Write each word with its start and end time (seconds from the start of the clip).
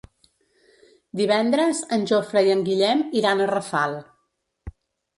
Divendres 1.19 1.83
en 1.99 2.09
Jofre 2.13 2.45
i 2.49 2.57
en 2.57 2.67
Guillem 2.73 3.07
iran 3.23 3.47
a 3.47 3.51
Rafal. 3.57 3.99